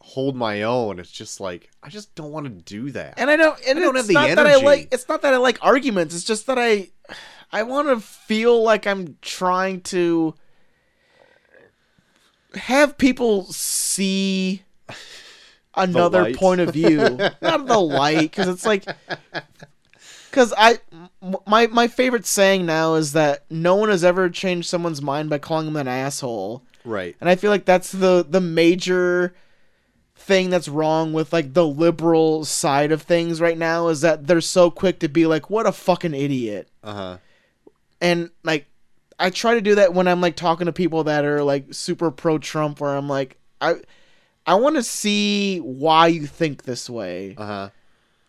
[0.00, 0.98] hold my own.
[0.98, 3.14] It's just like I just don't want to do that.
[3.18, 3.58] And I don't.
[3.66, 4.64] And I don't have the not that I energy.
[4.64, 4.88] like.
[4.90, 6.14] It's not that I like arguments.
[6.14, 6.88] It's just that I,
[7.52, 10.34] I want to feel like I'm trying to.
[12.54, 14.62] Have people see
[15.76, 16.98] another point of view,
[17.42, 18.84] not the light, because it's like,
[20.30, 20.78] because I
[21.46, 25.38] my my favorite saying now is that no one has ever changed someone's mind by
[25.38, 27.16] calling them an asshole, Right.
[27.20, 29.34] and I feel like that's the the major
[30.16, 34.40] thing that's wrong with like the liberal side of things right now is that they're
[34.40, 37.18] so quick to be like, what a fucking idiot Uh huh.
[38.00, 38.66] and like
[39.18, 42.10] I try to do that when I'm like talking to people that are like super
[42.10, 43.76] pro Trump where I'm like I
[44.46, 47.70] I want to see why you think this way Uh huh.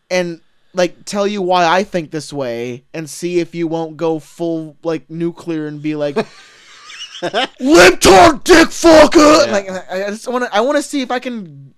[0.09, 0.41] and
[0.73, 4.75] like tell you why I think this way and see if you won't go full
[4.83, 6.15] like nuclear and be like
[7.21, 9.51] libtard dick fucker Yeah.
[9.51, 11.73] like I I just want to I want to see if I can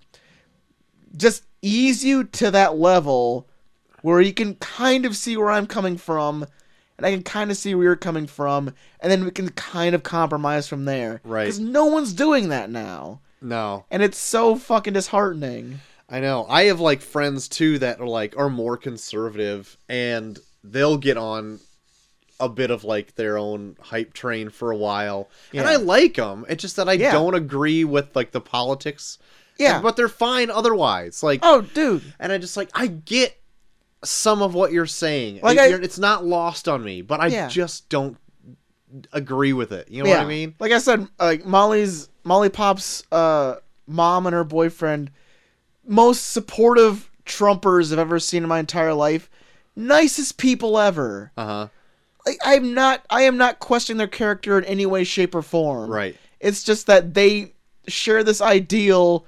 [1.16, 3.46] just ease you to that level
[4.02, 6.46] where you can kind of see where I'm coming from
[7.02, 9.94] and I can kind of see where you're coming from and then we can kind
[9.94, 11.46] of compromise from there Right.
[11.46, 13.84] cuz no one's doing that now No.
[13.90, 16.44] and it's so fucking disheartening I know.
[16.46, 21.60] I have like friends too that are like are more conservative and they'll get on
[22.38, 25.30] a bit of like their own hype train for a while.
[25.54, 25.70] And Yeah.
[25.70, 26.44] I like them.
[26.50, 27.12] It's just that I Yeah.
[27.12, 29.18] don't agree with like the politics.
[29.58, 29.80] Yeah.
[29.80, 31.22] But they're fine otherwise.
[31.22, 33.38] Like oh dude and I just like I get
[34.04, 35.40] some of what you're saying.
[35.42, 37.48] Like, It- I- you're- it's not lost on me, but I Yeah.
[37.48, 38.16] just don't
[39.12, 39.88] agree with it.
[39.90, 40.54] You know what I mean?
[40.58, 45.10] Like I said, like Molly's Molly Pop's uh, mom and her boyfriend,
[45.86, 49.30] most supportive Trumpers I've ever seen in my entire life.
[49.76, 51.30] Nicest people ever.
[51.36, 51.68] Uh-huh.
[52.26, 55.90] Like I'm not, I am not questioning their character in any way, shape, or form.
[55.90, 56.16] Right.
[56.40, 57.54] It's just that they
[57.88, 59.24] share this ideal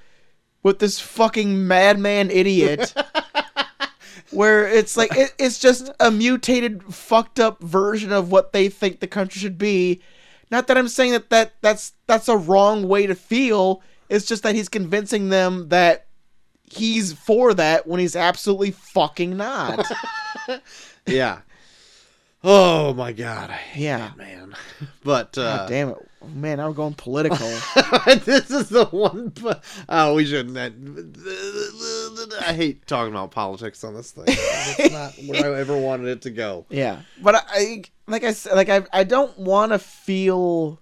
[0.62, 2.92] with this fucking madman idiot.
[4.34, 9.00] where it's like it, it's just a mutated, fucked up version of what they think
[9.00, 10.00] the country should be.
[10.50, 13.82] Not that I'm saying that, that that's that's a wrong way to feel.
[14.08, 16.06] It's just that he's convincing them that
[16.62, 19.86] he's for that when he's absolutely fucking not.
[21.06, 21.40] Yeah.
[22.44, 23.50] Oh my god.
[23.50, 23.98] I hate Yeah.
[23.98, 24.54] that man.
[25.02, 26.58] But uh God damn it, man!
[26.58, 27.36] We're going political.
[28.24, 29.30] this is the one.
[29.32, 29.52] pu-
[29.88, 30.56] Oh, we shouldn't.
[30.56, 34.24] I hate talking about politics on this thing.
[34.28, 36.66] It's not where I ever wanted it to go.
[36.70, 40.80] Yeah, but I, I like I said, like I I don't want to feel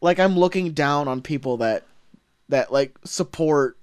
[0.00, 1.84] like I'm looking down on people that
[2.48, 3.76] that like support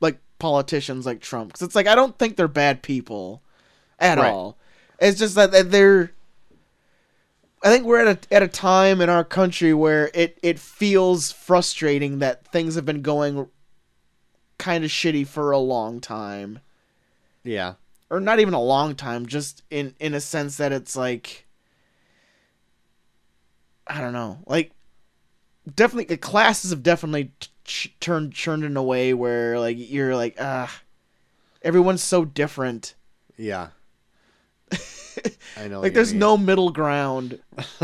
[0.00, 3.42] like politicians like Trump because it's like I don't think they're bad people
[3.98, 4.32] at Right.
[4.32, 4.56] all.
[5.02, 6.12] It's just that they're.
[7.64, 11.30] I think we're at a at a time in our country where it it feels
[11.32, 13.48] frustrating that things have been going
[14.58, 16.60] kind of shitty for a long time
[17.42, 17.74] Yeah.
[18.10, 21.46] or not even a long time just in in a sense that it's like
[23.88, 24.70] i don't know like
[25.74, 27.32] definitely the classes have definitely
[27.64, 30.80] ch- turned turned in a way where like you're like ah
[31.62, 32.94] everyone's so different
[33.36, 33.68] Yeah.
[35.56, 35.80] I know.
[35.80, 36.20] like there's mean.
[36.20, 37.38] no middle ground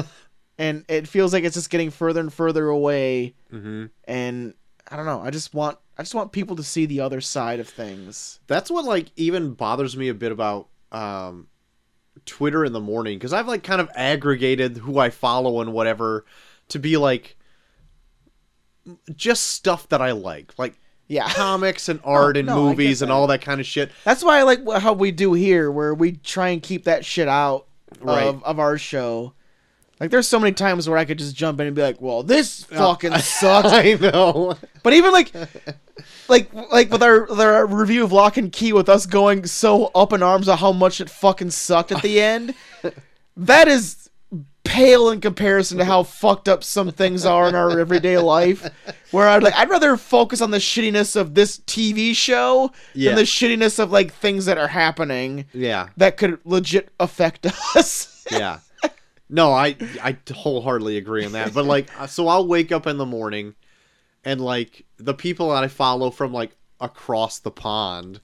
[0.58, 3.90] and it feels like it's just getting further and further away Mhm.
[4.04, 4.54] and
[4.90, 7.60] i don't know i just want i just want people to see the other side
[7.60, 11.48] of things That's what like even bothers me a bit about um
[12.26, 16.24] Twitter in the morning because I've like kind of aggregated who I follow and whatever
[16.68, 17.36] to be like
[19.14, 23.10] just stuff that I like, like yeah comics and oh, art and no, movies and
[23.10, 23.90] all that kind of shit.
[24.04, 27.28] That's why I like how we do here, where we try and keep that shit
[27.28, 27.66] out
[28.00, 28.24] Right.
[28.26, 29.32] of, of our show.
[29.98, 32.22] Like, there's so many times where I could just jump in and be like, "Well,
[32.22, 34.56] this fucking sucks." I know.
[34.84, 35.32] But even like,
[36.28, 39.86] like, like with our with our review of Locke and Key, with us going so
[39.94, 42.54] up in arms of how much it fucking sucked at the end,
[43.36, 44.07] that is
[44.68, 48.68] pale in comparison to how fucked up some things are in our everyday life.
[49.10, 53.10] Where I'd like, I'd rather focus on the shittiness of this TV show Yeah.
[53.10, 57.46] than the shittiness of like things that are happening Yeah, that could legit affect
[57.76, 58.26] us.
[58.30, 58.58] yeah.
[59.30, 61.52] No, I I wholeheartedly agree on that.
[61.54, 63.54] But like, uh, so I'll wake up in the morning,
[64.24, 68.20] and like the people that I follow from like across the pond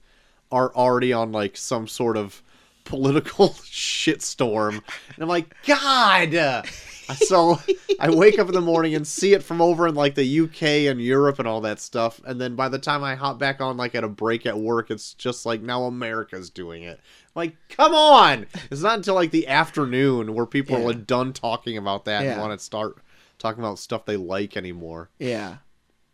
[0.51, 2.41] are already on like some sort of
[2.85, 6.65] political shitstorm, and I'm like, God.
[7.13, 7.59] So
[7.99, 10.63] I wake up in the morning and see it from over in like the UK
[10.89, 13.77] and Europe and all that stuff, and then by the time I hop back on
[13.77, 16.99] like at a break at work, it's just like now America's doing it.
[17.35, 18.47] Like, come on!
[18.71, 20.87] It's not until like the afternoon where people Yeah.
[20.87, 22.31] are done talking about that Yeah.
[22.31, 22.97] and want to start
[23.37, 25.09] talking about stuff they like anymore.
[25.19, 25.57] Yeah,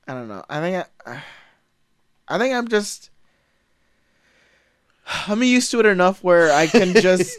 [0.07, 0.43] I don't know.
[0.49, 1.24] I think I,
[2.28, 3.11] I think I'm just
[5.27, 7.37] I'm used to it enough where I can just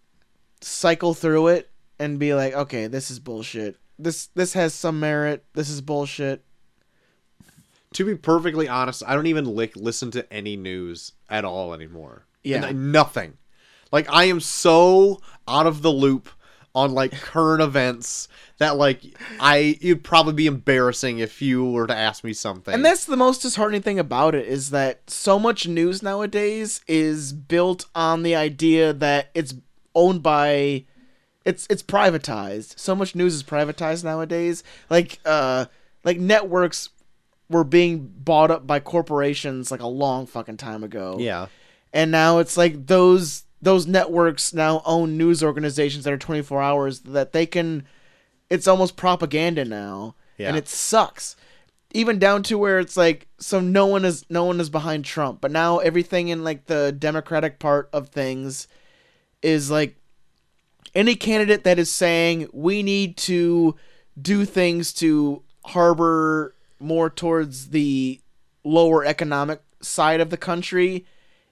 [0.60, 3.76] cycle through it and be like, okay, this is bullshit.
[3.98, 5.44] this this has some merit.
[5.54, 6.44] This is bullshit.
[7.94, 12.24] To be perfectly honest, I don't even li- listen to any news at all anymore.
[12.44, 12.64] Yeah.
[12.64, 13.36] And nothing.
[13.92, 16.28] Like I am so out of the loop
[16.74, 19.02] on like current events that like
[19.40, 22.72] I it'd probably be embarrassing if you were to ask me something.
[22.72, 27.32] And that's the most disheartening thing about it is that so much news nowadays is
[27.32, 29.54] built on the idea that it's
[29.94, 30.84] owned by
[31.44, 32.78] it's it's privatized.
[32.78, 34.62] So much news is privatized nowadays.
[34.88, 35.66] Like uh
[36.04, 36.90] like networks
[37.48, 41.16] were being bought up by corporations like a long fucking time ago.
[41.18, 41.46] yeah.
[41.92, 47.00] And now it's like those those networks now own news organizations that are 24 hours
[47.00, 47.84] that they can
[48.48, 50.16] it's almost propaganda now.
[50.36, 50.48] Yeah.
[50.48, 51.36] and it sucks.
[51.92, 55.40] Even down to where it's like so no one is no one is behind Trump.
[55.40, 58.68] But now everything in like the democratic part of things
[59.42, 59.96] is like
[60.94, 63.76] any candidate that is saying we need to
[64.20, 68.20] do things to harbor more towards the
[68.64, 71.06] lower economic side of the country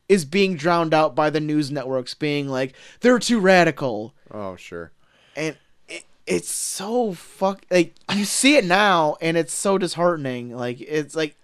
[0.08, 4.14] is being drowned out by the news networks being like they're too radical.
[4.30, 4.92] Oh, sure.
[5.36, 5.56] and
[5.88, 10.54] it, it's so fuck like you see it now and it's so disheartening.
[10.56, 11.34] Like it's like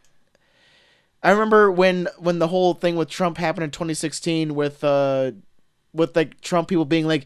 [1.22, 5.30] i remember when when the whole thing with trump happened in 2016 with uh
[5.94, 7.24] with like trump people being like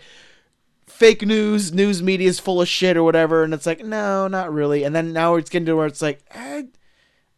[0.87, 3.45] fake news news media is full of shit or whatever.
[3.45, 4.85] And it's like no not really.
[4.85, 6.65] And then now it's getting to where it's like eh,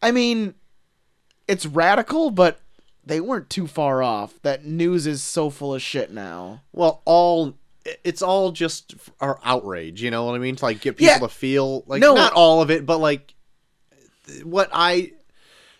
[0.01, 0.55] i mean
[1.47, 2.59] it's radical but
[3.05, 7.55] they weren't too far off that news is so full of shit now Well, all
[8.03, 10.55] it's all just our outrage, you know what I mean?
[10.57, 11.17] To like get people Yeah.
[11.19, 12.13] to feel like No.
[12.13, 13.33] not all of it, but like
[14.43, 15.13] what I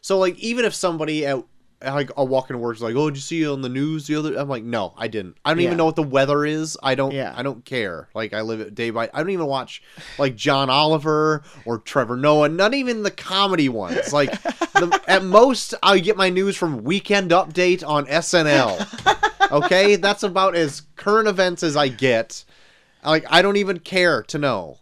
[0.01, 1.43] so like even if somebody at
[1.83, 4.35] like a walking words like, oh, did you see on the news the other?
[4.37, 5.37] I'm like, no, I didn't.
[5.43, 5.67] I don't Yeah.
[5.67, 6.77] even know what the weather is.
[6.83, 7.11] I don't.
[7.13, 7.33] Yeah.
[7.35, 8.09] I don't care.
[8.13, 9.09] Like I live it day by.
[9.13, 9.81] I don't even watch
[10.17, 12.49] like John Oliver or Trevor Noah.
[12.49, 14.13] Not even the comedy ones.
[14.13, 19.51] Like the, at most, I get my news from Weekend Update on SNL.
[19.51, 22.45] Okay, that's about as current events as I get.
[23.03, 24.77] Like I don't even care to know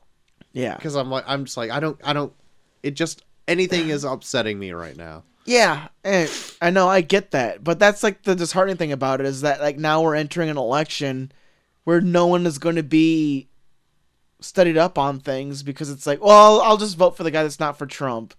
[0.52, 2.34] yeah because I'm like I'm just like I don't I don't.
[2.84, 5.24] It just anything is upsetting me right now.
[5.50, 5.88] Yeah,
[6.62, 9.60] I know I get that, but that's like the disheartening thing about it is that
[9.60, 11.32] like now we're entering an election
[11.86, 13.48] where no one is going to be
[14.40, 17.60] studied up on things because it's like, well, I'll just vote for the guy that's
[17.60, 18.36] not for Trump,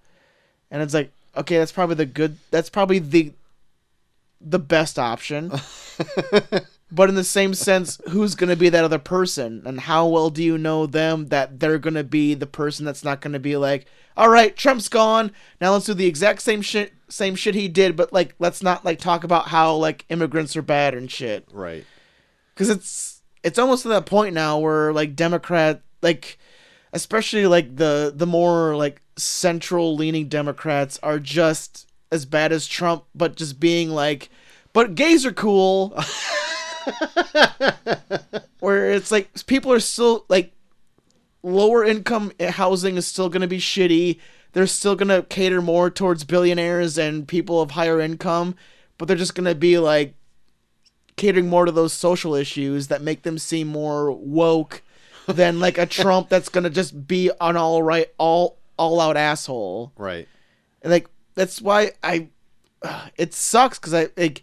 [0.71, 3.33] and it's like, okay, that's probably the good, that's probably the
[4.41, 5.51] the best option,
[6.93, 10.31] but in the same sense, who's going to be that other person, and how well
[10.31, 13.39] do you know them that they're going to be the person that's not going to
[13.39, 13.87] be like,
[14.17, 15.33] all right, Trump's gone.
[15.61, 18.85] Now let's do the exact same shit, same shit he did, but like let's not
[18.85, 21.49] like talk about how like immigrants are bad and shit.
[21.53, 21.85] Right.
[22.55, 26.39] Because it's it's almost to that point now where like Democrat, like
[26.93, 33.05] especially like the the more like central leaning Democrats are just as bad as Trump,
[33.15, 34.29] but just being like,
[34.73, 35.97] but gays are cool.
[38.61, 40.53] where it's like people are still like
[41.43, 44.19] lower income housing is still going to be shitty.
[44.53, 48.57] They're still going to cater more towards billionaires and people of higher income,
[48.99, 50.15] but they're just going to be like
[51.17, 54.83] catering more to those social issues that make them seem more woke
[55.27, 59.17] than like a Trump that's going to just be an all right all all out
[59.17, 59.93] asshole.
[59.97, 60.27] Right.
[60.83, 62.29] And like that's why I
[63.17, 64.43] it sucks cuz I like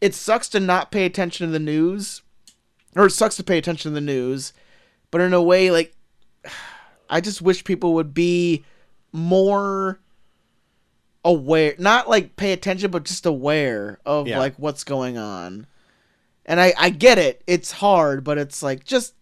[0.00, 2.22] it sucks to not pay attention to the news
[2.96, 4.52] or it sucks to pay attention to the news,
[5.10, 5.94] but in a way like
[7.10, 8.64] I just wish people would be
[9.12, 9.98] more
[11.24, 14.38] aware, not like pay attention but just aware of Yeah.
[14.38, 15.66] like what's going on.
[16.46, 17.42] And I I get it.
[17.46, 19.14] It's hard, but it's like just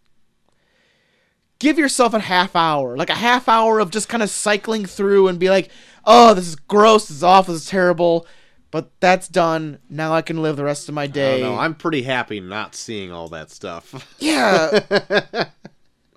[1.58, 5.28] give yourself a half hour, like a half hour of just kind of cycling through
[5.28, 5.70] and be like,
[6.04, 8.26] "Oh, this is gross, this is awful, this is terrible."
[8.70, 9.78] But that's done.
[9.88, 11.40] Now I can live the rest of my day.
[11.40, 11.58] don't.
[11.58, 14.16] I'm pretty happy not seeing all that stuff.
[14.18, 14.80] yeah,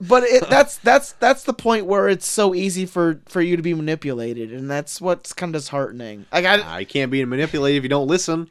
[0.02, 3.62] but it, that's that's that's the point where it's so easy for for you to
[3.62, 6.26] be manipulated, and that's what's kind of disheartening.
[6.32, 8.50] Like I, I can't be manipulated if you don't listen.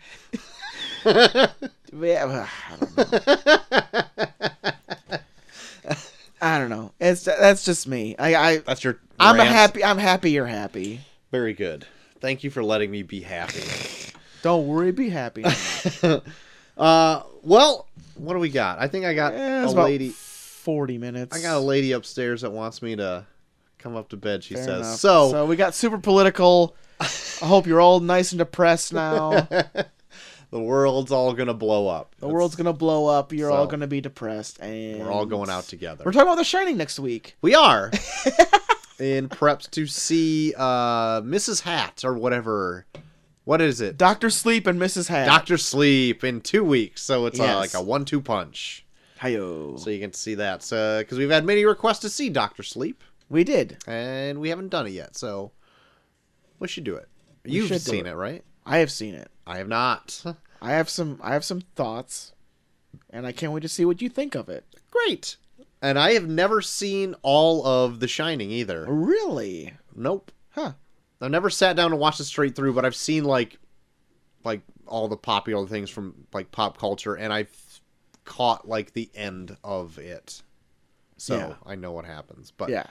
[1.04, 1.48] yeah,
[1.92, 3.58] I don't know.
[6.40, 6.92] I don't know.
[7.00, 8.14] It's that's just me.
[8.18, 8.98] I, I That's your.
[9.18, 9.82] I'm happy.
[9.82, 10.30] I'm happy.
[10.30, 11.00] You're happy.
[11.30, 11.86] Very good.
[12.20, 13.62] Thank you for letting me be happy.
[14.42, 14.92] Don't worry.
[14.92, 15.44] Be happy.
[16.76, 18.78] uh, well, what do we got?
[18.80, 20.10] I think I got Eh, a about lady.
[20.10, 21.36] forty minutes.
[21.36, 23.26] I got a lady upstairs that wants me to
[23.78, 24.44] come up to bed.
[24.44, 24.98] She Fair says enough.
[24.98, 25.46] so.
[25.46, 26.74] we got super political.
[27.00, 29.30] I hope you're all nice and depressed now.
[30.50, 32.14] the world's all gonna blow up.
[32.18, 33.32] The world's gonna blow up.
[33.32, 36.02] You're all gonna be depressed, and We're all going out together.
[36.04, 37.36] We're talking about The Shining next week.
[37.40, 37.90] We are
[38.98, 41.62] in preps to see uh, Mrs.
[41.62, 42.86] Hat or whatever.
[43.44, 43.96] What is it?
[43.96, 45.08] Doctor Sleep and Mrs.
[45.08, 45.26] Hat.
[45.26, 47.00] Doctor Sleep in two weeks.
[47.02, 48.84] So it's uh, like a one-two punch.
[49.20, 49.78] Hiyo.
[49.80, 53.02] So you can see that So because we've had many requests to see Doctor Sleep,
[53.30, 53.78] we did.
[53.86, 55.16] and we haven't done it yet.
[55.16, 55.52] So
[56.58, 57.08] we should do it.
[57.44, 58.10] We You've seen it.
[58.10, 58.44] it, right?
[58.66, 59.30] I have seen it.
[59.46, 60.22] I have not.
[60.60, 61.18] I have some.
[61.22, 62.34] I have some thoughts,
[63.10, 64.64] and I can't wait to see what you think of it.
[64.90, 65.36] Great.
[65.80, 68.84] And I have never seen all of The Shining either.
[68.88, 69.74] Really?
[69.94, 70.32] Nope.
[70.50, 70.72] Huh?
[71.20, 73.58] I've never sat down and watched it straight through, but I've seen like
[74.44, 77.80] like all the popular things from like pop culture and I've
[78.24, 80.42] caught like the end of it.
[81.16, 81.54] So Yeah.
[81.66, 82.52] I know what happens.
[82.56, 82.86] But Yeah.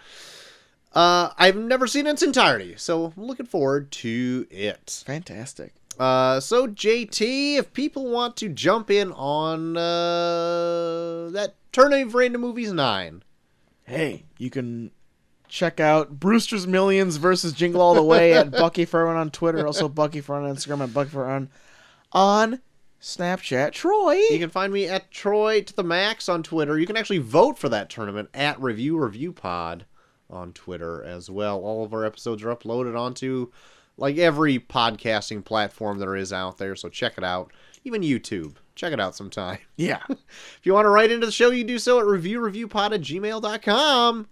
[0.93, 5.03] uh I've never seen it in its entirety, so I'm looking forward to it.
[5.05, 5.73] Fantastic.
[5.99, 12.71] Uh so JT, if people want to jump in on uh that of Random Movies
[12.71, 13.23] 9.
[13.83, 14.91] Hey, you can
[15.47, 19.65] check out Brewster's Millions versus Jingle All the Way at Bucky Furman on Twitter.
[19.65, 21.49] Also Bucky Furman on Instagram and Bucky Furman
[22.11, 22.61] on
[23.01, 23.71] Snapchat.
[23.73, 24.15] Troy.
[24.15, 26.79] You can find me at Troy to the Max on Twitter.
[26.79, 29.85] You can actually vote for that tournament at Review Review Pod
[30.29, 31.59] on Twitter as well.
[31.59, 33.51] All of our episodes are uploaded onto
[33.97, 37.51] like every podcasting platform there is out there, so check it out.
[37.83, 38.55] Even YouTube.
[38.75, 39.57] Check it out sometime.
[39.75, 40.01] yeah.
[40.09, 44.27] If you want to write into the show, you do so at reviewreviewpod at gmail.com.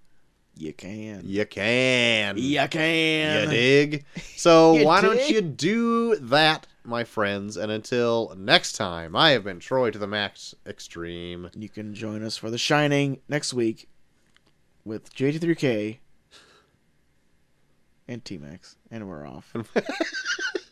[0.57, 1.21] You can.
[1.25, 2.37] You can.
[2.37, 3.43] You can.
[3.43, 4.05] You dig?
[4.35, 7.57] So You why don't you do that, my friends?
[7.57, 11.49] And until next time, I have been Troy to the Max Extreme.
[11.55, 13.89] You can join us for The Shining next week
[14.85, 15.97] with JT3K
[18.07, 18.77] and T Max.
[18.91, 19.53] And we're off.